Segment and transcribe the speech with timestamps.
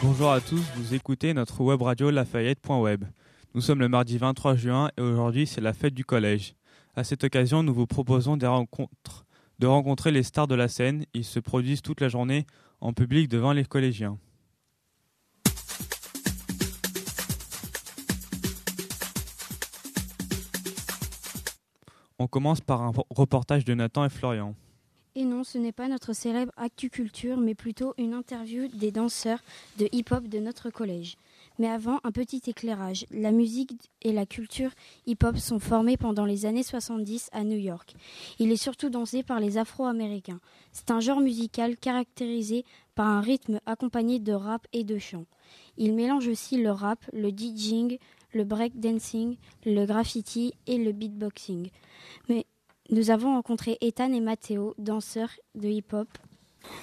[0.00, 3.04] Bonjour à tous, vous écoutez notre web radio lafayette.web.
[3.54, 6.54] Nous sommes le mardi 23 juin et aujourd'hui c'est la fête du collège.
[6.94, 11.04] À cette occasion, nous vous proposons de rencontrer les stars de la scène.
[11.14, 12.46] Ils se produisent toute la journée
[12.80, 14.18] en public devant les collégiens.
[22.20, 24.54] On commence par un reportage de Nathan et Florian.
[25.18, 26.52] Et non, ce n'est pas notre célèbre
[26.92, 29.40] Culture, mais plutôt une interview des danseurs
[29.76, 31.16] de hip-hop de notre collège.
[31.58, 33.04] Mais avant, un petit éclairage.
[33.10, 34.70] La musique et la culture
[35.06, 37.96] hip-hop sont formées pendant les années 70 à New York.
[38.38, 40.38] Il est surtout dansé par les Afro-Américains.
[40.70, 45.24] C'est un genre musical caractérisé par un rythme accompagné de rap et de chant.
[45.78, 47.98] Il mélange aussi le rap, le DJing,
[48.34, 51.70] le breakdancing, le graffiti et le beatboxing.
[52.28, 52.46] Mais
[52.90, 56.08] nous avons rencontré Ethan et Matteo, danseurs de hip-hop.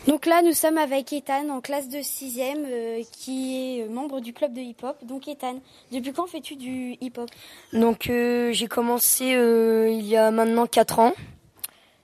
[0.08, 4.34] Donc là, nous sommes avec Ethan en classe de 6e, euh, qui est membre du
[4.34, 4.97] club de hip-hop.
[5.03, 5.59] Donc Ethan,
[5.92, 7.30] depuis quand fais-tu du hip-hop?
[7.73, 11.14] Donc euh, j'ai commencé euh, il y a maintenant 4 ans.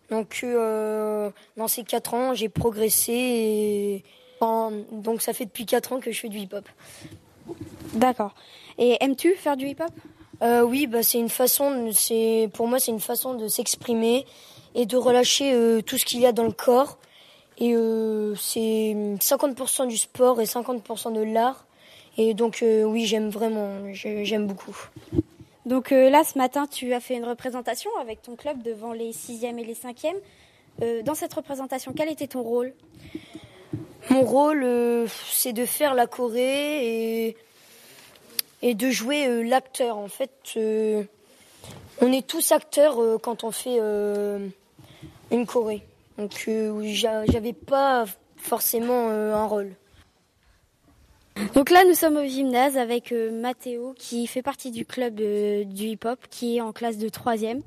[0.10, 4.04] Donc dans ces 4 ans, j'ai progressé et
[4.92, 6.68] donc ça fait depuis 4 ans que je fais du hip-hop.
[7.94, 8.36] D'accord.
[8.78, 9.92] Et aimes-tu faire du hip-hop?
[10.42, 14.25] Euh, Oui, bah c'est une façon, c'est pour moi c'est une façon de s'exprimer
[14.75, 16.97] et de relâcher euh, tout ce qu'il y a dans le corps.
[17.58, 21.66] Et euh, c'est 50% du sport et 50% de l'art.
[22.17, 24.75] Et donc oui, j'aime vraiment, j'aime beaucoup.
[25.66, 29.58] Donc là, ce matin, tu as fait une représentation avec ton club devant les 6e
[29.58, 31.03] et les 5e.
[31.03, 32.73] dans cette représentation, quel était ton rôle?
[34.09, 34.67] Mon rôle,
[35.31, 37.38] c'est de faire la Corée et
[38.62, 39.97] et de jouer euh, l'acteur.
[39.97, 41.03] En fait, euh,
[42.02, 43.80] on est tous acteurs euh, quand on fait
[45.31, 45.84] une choré.
[46.18, 46.50] Donc
[46.84, 48.06] j'avais pas
[48.38, 49.72] forcément un rôle.
[51.56, 56.19] Donc là, nous sommes au gymnase avec Mathéo qui fait partie du club du hip-hop,
[56.30, 57.62] qui est en classe de 3e.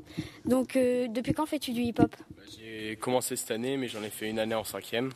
[0.45, 2.15] Donc depuis quand fais-tu du hip-hop?
[2.37, 5.11] Bah, J'ai commencé cette année, mais j'en ai fait une année en 5e.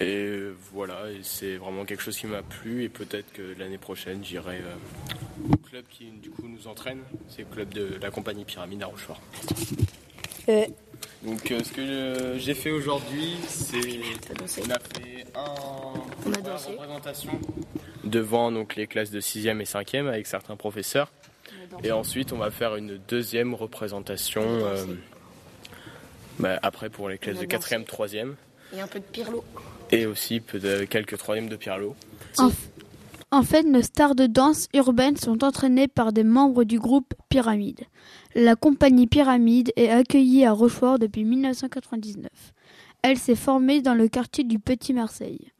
[0.00, 0.40] Et
[0.72, 5.52] voilà, c'est vraiment quelque chose qui m'a plu et peut-être que l'année prochaine j'irai euh,
[5.52, 8.86] au club qui du coup nous entraîne, c'est le club de la compagnie Pyramide à
[8.86, 9.20] Rochefort.
[10.48, 10.66] Euh.
[11.22, 17.40] Donc euh, ce que j'ai fait aujourd'hui, c'est on a fait un, une représentation
[18.02, 21.12] devant donc les classes de 6e et 5e avec certains professeurs.
[21.84, 24.42] Et ensuite on va faire une deuxième représentation
[26.40, 28.34] bah, après pour les classes de 4e, 3e.
[28.76, 29.44] Et un peu de pirlo
[29.90, 30.40] et aussi
[30.90, 31.94] quelques troisièmes de Pierlot.
[32.38, 32.50] En,
[33.30, 37.80] en fait, nos stars de danse urbaine sont entraînées par des membres du groupe Pyramide.
[38.34, 42.28] La compagnie Pyramide est accueillie à Rochefort depuis 1999.
[43.02, 45.52] Elle s'est formée dans le quartier du Petit Marseille.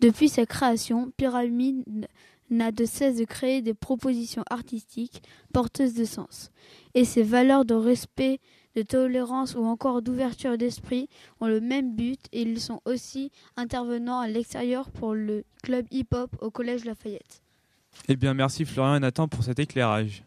[0.00, 2.08] Depuis sa création, Pyramide
[2.50, 5.22] n'a de cesse de créer des propositions artistiques
[5.52, 6.50] porteuses de sens.
[6.94, 8.40] Et ses valeurs de respect
[8.74, 11.08] de tolérance ou encore d'ouverture d'esprit
[11.40, 16.36] ont le même but et ils sont aussi intervenants à l'extérieur pour le club hip-hop
[16.40, 17.42] au Collège Lafayette.
[18.08, 20.24] Eh bien merci Florian et Nathan pour cet éclairage.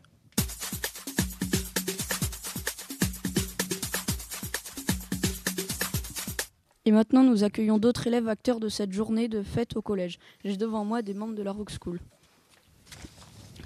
[6.88, 10.20] Et maintenant, nous accueillons d'autres élèves acteurs de cette journée de fête au collège.
[10.44, 12.00] J'ai devant moi des membres de la Rock School.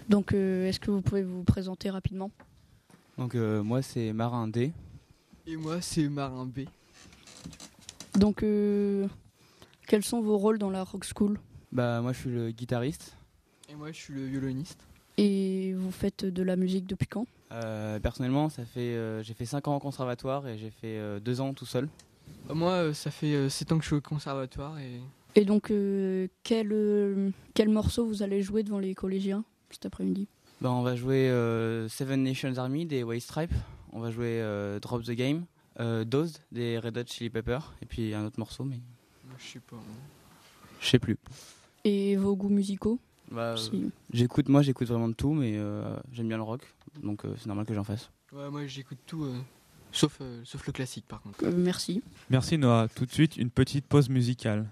[0.08, 2.32] Donc, euh, est-ce que vous pouvez vous présenter rapidement?
[3.20, 4.72] Donc euh, moi c'est Marin D.
[5.46, 6.62] Et moi c'est Marin B.
[8.18, 9.08] Donc euh,
[9.88, 11.38] quels sont vos rôles dans la rock school?
[11.74, 13.18] Bah moi je suis le guitariste.
[13.68, 14.80] Et moi je suis le violoniste.
[15.18, 17.28] Et vous faites de la musique depuis quand?
[17.52, 21.54] Euh, Personnellement ça fait j'ai fait 5 ans en conservatoire et j'ai fait 2 ans
[21.54, 21.90] tout seul.
[22.50, 25.02] Moi ça fait 7 ans que je suis au conservatoire et...
[25.36, 25.74] Et donc
[26.44, 30.28] quel, quel morceau vous allez jouer devant les collégiens cet après-midi?
[30.62, 33.54] Bah, on va jouer euh, Seven Nations Army des White Stripes.
[33.94, 35.46] On va jouer euh, Drop the Game,
[35.80, 38.80] euh, Dose des Red Hot Chili Peppers, et puis un autre morceau, mais.
[39.38, 39.78] Je sais pas.
[40.82, 41.18] Je sais plus.
[41.86, 43.00] Et vos goûts musicaux
[43.32, 43.56] bah,
[44.12, 45.58] J'écoute, moi j'écoute vraiment de tout, mais
[46.12, 46.62] j'aime bien le rock,
[47.02, 48.12] donc c'est normal que j'en fasse.
[48.34, 49.26] Ouais, moi j'écoute tout,
[49.94, 51.46] sauf, sauf le classique par contre.
[51.48, 52.04] merci.
[52.30, 52.88] Merci Noah.
[52.94, 54.68] Tout de suite, une petite pause musicale.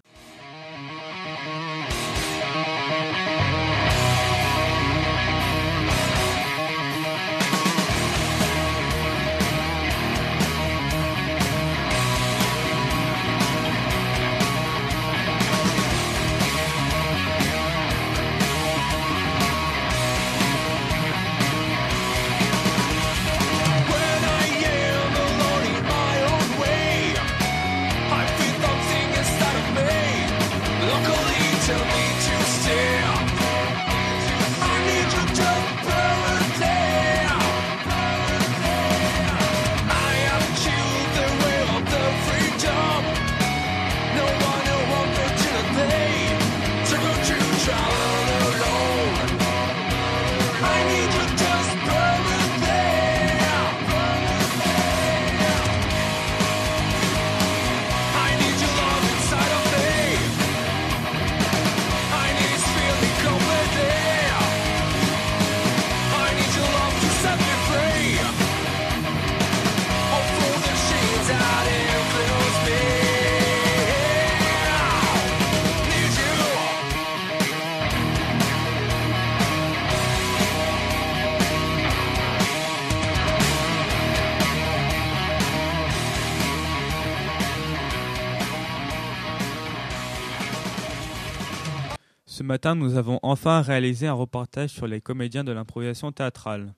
[92.48, 96.74] Matin, nous avons enfin réalisé un reportage sur les comédiens de l'improvisation théâtrale.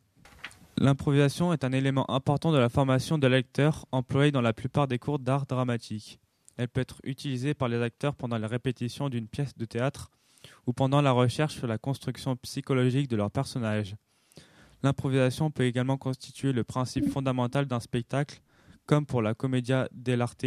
[0.77, 4.97] L'improvisation est un élément important de la formation de l'acteur employé dans la plupart des
[4.97, 6.19] cours d'art dramatique.
[6.57, 10.09] Elle peut être utilisée par les acteurs pendant la répétition d'une pièce de théâtre
[10.65, 13.95] ou pendant la recherche sur la construction psychologique de leur personnage.
[14.81, 18.41] L'improvisation peut également constituer le principe fondamental d'un spectacle,
[18.87, 20.43] comme pour la commedia dell'arte,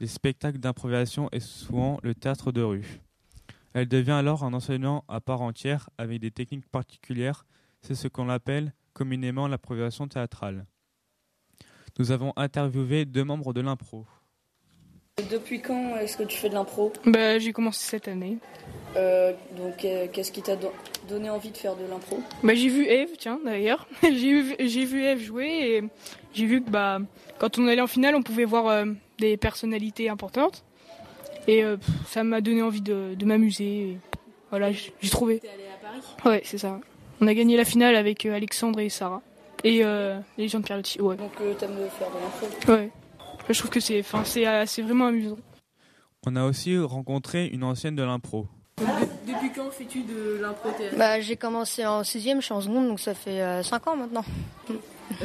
[0.00, 3.02] les spectacles d'improvisation et souvent le théâtre de rue.
[3.74, 7.44] Elle devient alors un enseignement à part entière avec des techniques particulières,
[7.82, 10.66] c'est ce qu'on appelle communément l'improvisation théâtrale.
[11.98, 14.06] Nous avons interviewé deux membres de l'impro.
[15.30, 16.92] Depuis quand est-ce que tu fais de l'impro?
[17.04, 18.38] Bah, j'ai commencé cette année.
[18.96, 20.72] Euh, donc, euh, qu'est-ce qui t'a do-
[21.08, 22.20] donné envie de faire de l'impro?
[22.44, 23.88] Bah, j'ai vu Eve, tiens, d'ailleurs.
[24.02, 25.82] j'ai vu, j'ai vu Eve jouer et
[26.32, 27.00] j'ai vu que bah,
[27.38, 28.84] quand on allait en finale, on pouvait voir euh,
[29.18, 30.64] des personnalités importantes.
[31.48, 33.64] Et euh, pff, ça m'a donné envie de, de m'amuser.
[33.64, 33.98] Et
[34.50, 35.40] Voilà, j'ai trouvé.
[35.40, 36.00] T'es allé à Paris?
[36.24, 36.78] Ouais, c'est ça.
[37.20, 39.22] On a gagné la finale avec euh, Alexandre et Sarah.
[39.64, 41.16] Et euh, les gens de Pierre Ouais.
[41.16, 42.90] Donc, euh, t'aimes faire de l'impro ouais.
[43.48, 45.38] Je trouve que c'est, enfin, c'est, euh, c'est vraiment amusant.
[46.26, 48.46] On a aussi rencontré une ancienne de l'impro.
[49.26, 52.88] Depuis quand fais-tu de l'impro théâtre Bah, j'ai commencé en sixième, je suis en seconde,
[52.88, 54.24] donc ça fait 5 ans maintenant.
[55.20, 55.22] Donc,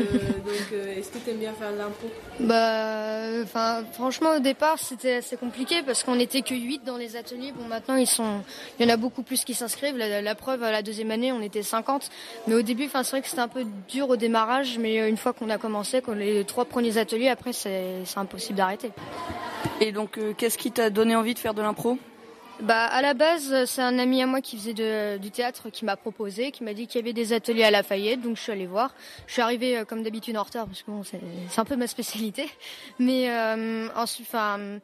[0.73, 2.07] euh, est-ce que t'aimes bien faire de l'impro?
[2.39, 7.15] Bah, enfin, franchement, au départ, c'était assez compliqué parce qu'on n'était que 8 dans les
[7.15, 7.51] ateliers.
[7.51, 8.41] Bon, maintenant, ils sont,
[8.79, 9.97] il y en a beaucoup plus qui s'inscrivent.
[9.97, 12.09] La, la preuve, à la deuxième année, on était 50.
[12.47, 15.09] Mais au début, enfin, c'est vrai que c'était un peu dur au démarrage, mais euh,
[15.09, 18.91] une fois qu'on a commencé, qu'on les trois premiers ateliers, après, c'est c'est impossible d'arrêter.
[19.81, 21.97] Et donc, euh, qu'est-ce qui t'a donné envie de faire de l'impro?
[22.61, 25.95] Bah, à la base, c'est un ami à moi qui faisait du théâtre qui m'a
[25.97, 28.67] proposé, qui m'a dit qu'il y avait des ateliers à Lafayette, donc je suis allée
[28.67, 28.93] voir.
[29.27, 31.19] Je suis arrivée euh, comme d'habitude en retard parce que bon, c'est
[31.59, 32.47] un peu ma spécialité.
[32.99, 34.79] Mais euh, ensuite, enfin,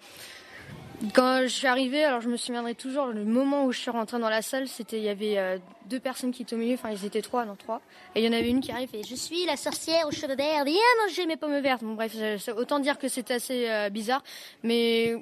[1.13, 4.19] quand je suis arrivée, alors je me souviendrai toujours le moment où je suis rentrée
[4.19, 6.89] dans la salle, c'était il y avait euh, deux personnes qui étaient au milieu, enfin
[6.89, 7.81] ils étaient trois, non trois,
[8.15, 10.35] et il y en avait une qui arrive et je suis la sorcière aux cheveux
[10.35, 10.75] verts, viens
[11.05, 11.83] manger mes pommes vertes.
[11.83, 12.13] Bon bref,
[12.57, 14.23] autant dire que c'était assez bizarre,
[14.63, 15.15] mais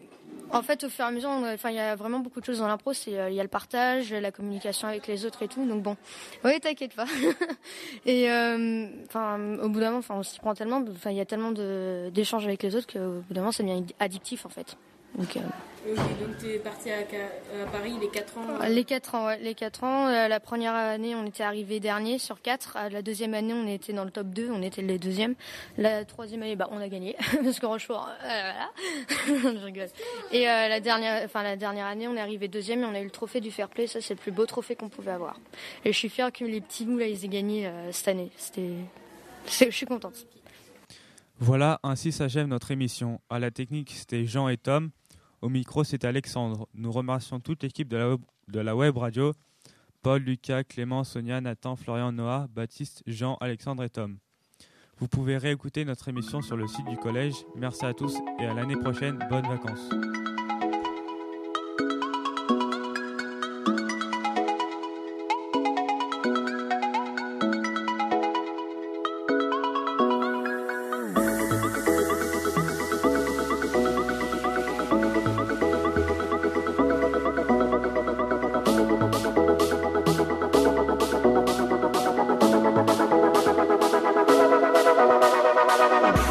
[0.52, 2.60] en fait, au fur et à mesure, enfin, il y a vraiment beaucoup de choses
[2.60, 2.94] dans l'impro.
[2.94, 5.66] C'est, euh, il y a le partage, la communication avec les autres et tout.
[5.66, 5.98] Donc bon,
[6.44, 7.06] oui, t'inquiète pas.
[8.06, 10.83] et euh, enfin, au bout d'un moment, on s'y prend tellement.
[10.90, 13.83] Enfin, il y a tellement d'échanges avec les autres qu'au bout d'un moment, ça devient
[14.00, 14.78] addictif en fait.
[15.18, 15.42] Donc, euh,
[15.95, 16.97] donc t'es parti à,
[17.71, 20.07] Paris les 4 ans les quatre ans, ouais, les quatre ans.
[20.07, 22.76] euh, la première année, on était arrivé dernier sur quatre.
[22.76, 25.36] À la deuxième année, on était dans le top 2, on était les deuxièmes.
[25.78, 28.52] La troisième année, bah, on a gagné parce que Rochefort, euh,
[29.28, 29.54] voilà.
[29.59, 29.88] Je rigole.
[30.31, 33.00] Et euh, la dernière, enfin la dernière année, on est arrivé deuxième et on a
[33.00, 33.88] eu le trophée du fair play.
[33.88, 35.40] Ça, c'est le plus beau trophée qu'on pouvait avoir.
[35.86, 38.31] Et je suis fière que les petits loups là, ils aient gagné euh, cette année.
[38.38, 38.74] C'était,
[39.47, 40.26] je suis contente.
[41.40, 43.21] Voilà, ainsi s'achève notre émission.
[43.30, 44.90] À la technique, c'était Jean et Tom.
[45.42, 46.68] Au micro, c'était Alexandre.
[46.74, 49.34] Nous remercions toute l'équipe de la web radio.
[50.02, 54.18] Paul, Lucas, Clément, Sonia, Nathan, Florian, Noah, Baptiste, Jean, Alexandre et Tom.
[55.00, 57.36] Vous pouvez réécouter notre émission sur le site du collège.
[57.56, 59.20] Merci à tous et à l'année prochaine.
[59.30, 59.90] Bonnes vacances.